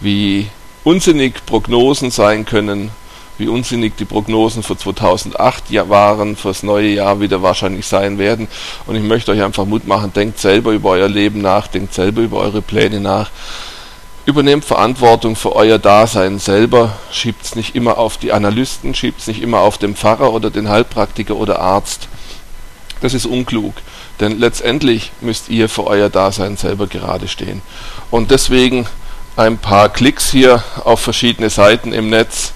[0.00, 0.48] wie
[0.82, 2.90] unsinnig Prognosen sein können,
[3.38, 8.48] wie unsinnig die Prognosen für 2008 waren, fürs neue Jahr wieder wahrscheinlich sein werden.
[8.86, 12.22] Und ich möchte euch einfach Mut machen, denkt selber über euer Leben nach, denkt selber
[12.22, 13.30] über eure Pläne nach.
[14.26, 19.26] Übernehmt Verantwortung für euer Dasein selber, schiebt es nicht immer auf die Analysten, schiebt es
[19.26, 22.08] nicht immer auf den Pfarrer oder den Heilpraktiker oder Arzt.
[23.00, 23.74] Das ist unklug,
[24.20, 27.62] denn letztendlich müsst ihr für euer Dasein selber gerade stehen.
[28.10, 28.86] Und deswegen
[29.36, 32.52] ein paar Klicks hier auf verschiedene Seiten im Netz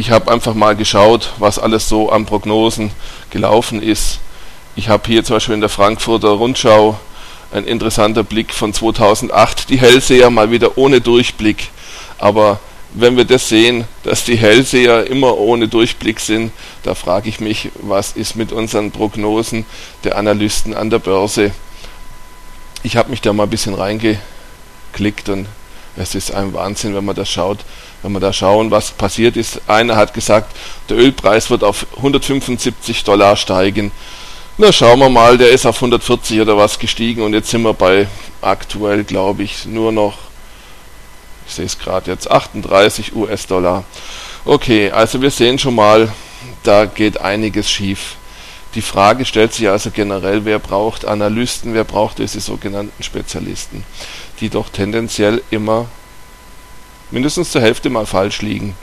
[0.00, 2.90] ich habe einfach mal geschaut, was alles so an Prognosen
[3.28, 4.18] gelaufen ist.
[4.74, 6.98] Ich habe hier zum Beispiel in der Frankfurter Rundschau
[7.52, 11.68] ein interessanter Blick von 2008, die Hellseher mal wieder ohne Durchblick.
[12.16, 12.60] Aber
[12.94, 16.50] wenn wir das sehen, dass die Hellseher immer ohne Durchblick sind,
[16.82, 19.66] da frage ich mich, was ist mit unseren Prognosen
[20.04, 21.50] der Analysten an der Börse?
[22.82, 25.46] Ich habe mich da mal ein bisschen reingeklickt und
[26.00, 27.58] es ist ein Wahnsinn, wenn man das schaut,
[28.02, 29.60] wenn wir da schauen, was passiert ist.
[29.66, 30.56] Einer hat gesagt,
[30.88, 33.92] der Ölpreis wird auf 175 Dollar steigen.
[34.56, 37.74] Na, schauen wir mal, der ist auf 140 oder was gestiegen und jetzt sind wir
[37.74, 38.06] bei
[38.40, 40.16] aktuell, glaube ich, nur noch,
[41.46, 43.84] ich sehe es gerade jetzt, 38 US-Dollar.
[44.46, 46.10] Okay, also wir sehen schon mal,
[46.62, 48.16] da geht einiges schief.
[48.74, 53.84] Die Frage stellt sich also generell, wer braucht Analysten, wer braucht diese sogenannten Spezialisten,
[54.40, 55.86] die doch tendenziell immer
[57.10, 58.76] mindestens zur Hälfte mal falsch liegen.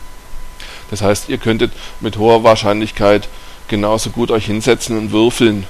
[0.89, 1.71] Das heißt, ihr könntet
[2.01, 3.29] mit hoher Wahrscheinlichkeit
[3.69, 5.65] genauso gut euch hinsetzen und würfeln.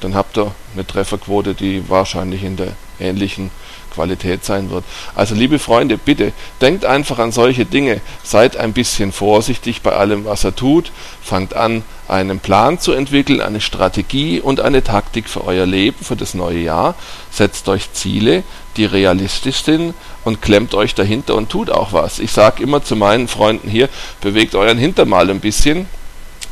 [0.00, 3.50] Dann habt ihr eine Trefferquote, die wahrscheinlich in der ähnlichen
[3.88, 4.84] Qualität sein wird.
[5.14, 10.24] Also liebe Freunde, bitte denkt einfach an solche Dinge, seid ein bisschen vorsichtig bei allem,
[10.24, 15.44] was er tut, fangt an, einen Plan zu entwickeln, eine Strategie und eine Taktik für
[15.44, 16.94] euer Leben, für das neue Jahr,
[17.30, 18.44] setzt euch Ziele,
[18.76, 19.94] die realistisch sind
[20.24, 22.18] und klemmt euch dahinter und tut auch was.
[22.18, 23.88] Ich sage immer zu meinen Freunden hier,
[24.20, 25.86] bewegt euren Hintern mal ein bisschen,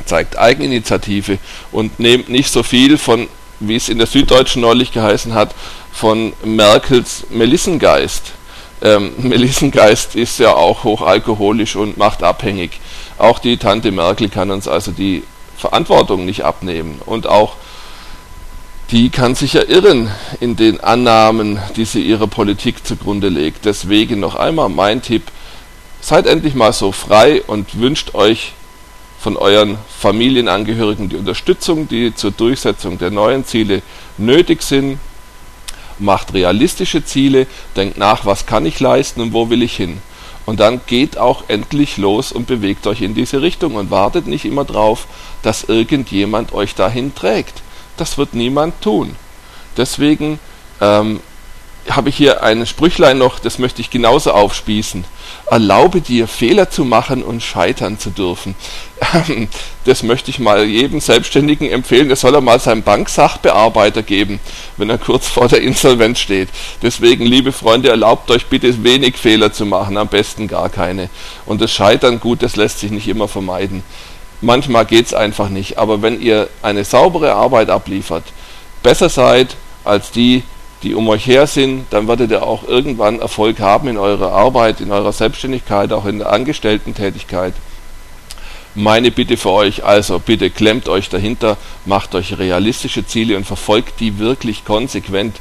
[0.05, 1.39] zeigt Eigeninitiative
[1.73, 3.29] und nehmt nicht so viel von,
[3.61, 5.55] wie es in der Süddeutschen neulich geheißen hat,
[5.93, 8.33] von Merkels Melissengeist.
[8.83, 12.81] Ähm, Melissengeist ist ja auch hochalkoholisch und macht abhängig.
[13.19, 15.23] Auch die Tante Merkel kann uns also die
[15.57, 17.01] Verantwortung nicht abnehmen.
[17.07, 17.55] Und auch
[18.91, 23.65] die kann sich ja irren in den Annahmen, die sie ihrer Politik zugrunde legt.
[23.65, 25.25] Deswegen noch einmal mein Tipp,
[26.01, 28.53] seid endlich mal so frei und wünscht euch
[29.27, 33.83] von euren Familienangehörigen die Unterstützung, die zur Durchsetzung der neuen Ziele
[34.19, 35.01] nötig sind
[35.99, 39.99] macht realistische Ziele, denkt nach, was kann ich leisten und wo will ich hin.
[40.45, 44.45] Und dann geht auch endlich los und bewegt euch in diese Richtung und wartet nicht
[44.45, 45.09] immer drauf,
[45.43, 47.63] dass irgendjemand euch dahin trägt.
[47.97, 49.17] Das wird niemand tun.
[49.77, 50.39] Deswegen
[50.81, 51.19] ähm,
[51.91, 55.05] habe ich hier ein Sprüchlein noch, das möchte ich genauso aufspießen.
[55.51, 58.55] Erlaube dir, Fehler zu machen und scheitern zu dürfen.
[59.85, 62.09] Das möchte ich mal jedem Selbstständigen empfehlen.
[62.09, 64.41] Das soll er mal seinem Banksachbearbeiter geben,
[64.77, 66.49] wenn er kurz vor der Insolvenz steht.
[66.83, 71.09] Deswegen, liebe Freunde, erlaubt euch bitte wenig Fehler zu machen, am besten gar keine.
[71.45, 73.85] Und das Scheitern, gut, das lässt sich nicht immer vermeiden.
[74.41, 75.79] Manchmal geht es einfach nicht.
[75.79, 78.25] Aber wenn ihr eine saubere Arbeit abliefert,
[78.83, 80.43] besser seid als die,
[80.83, 84.81] die um euch her sind, dann werdet ihr auch irgendwann Erfolg haben in eurer Arbeit,
[84.81, 87.55] in eurer Selbstständigkeit, auch in der Angestellten-Tätigkeit.
[88.75, 91.57] Meine Bitte für euch, also bitte klemmt euch dahinter,
[91.87, 95.37] macht euch realistische Ziele und verfolgt die wirklich konsequent.